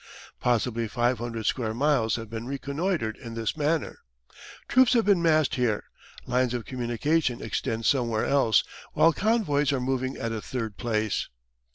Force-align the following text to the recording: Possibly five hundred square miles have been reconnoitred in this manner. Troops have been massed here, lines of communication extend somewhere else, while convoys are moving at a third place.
Possibly 0.39 0.87
five 0.87 1.19
hundred 1.19 1.45
square 1.45 1.75
miles 1.75 2.15
have 2.15 2.27
been 2.27 2.47
reconnoitred 2.47 3.17
in 3.17 3.35
this 3.35 3.55
manner. 3.55 3.99
Troops 4.67 4.93
have 4.93 5.05
been 5.05 5.21
massed 5.21 5.53
here, 5.53 5.83
lines 6.25 6.55
of 6.55 6.65
communication 6.65 7.39
extend 7.39 7.85
somewhere 7.85 8.25
else, 8.25 8.63
while 8.93 9.13
convoys 9.13 9.71
are 9.71 9.79
moving 9.79 10.17
at 10.17 10.31
a 10.31 10.41
third 10.41 10.75
place. 10.75 11.29